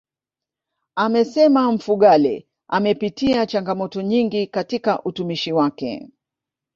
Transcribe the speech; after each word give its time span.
Amesema 0.95 1.71
Mfugale 1.71 2.47
amepitia 2.67 3.45
changamoto 3.45 4.01
nyingi 4.01 4.47
katika 4.47 5.03
utumishi 5.03 5.51
wake 5.51 6.09